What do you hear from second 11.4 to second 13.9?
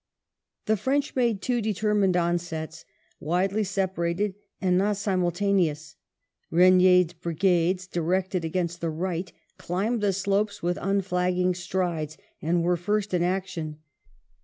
strides, and were first in action.